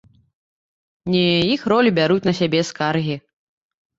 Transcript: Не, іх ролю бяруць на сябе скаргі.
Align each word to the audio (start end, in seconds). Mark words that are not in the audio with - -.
Не, 1.15 1.21
іх 1.55 1.61
ролю 1.73 1.89
бяруць 1.99 2.27
на 2.31 2.35
сябе 2.39 2.63
скаргі. 2.69 3.15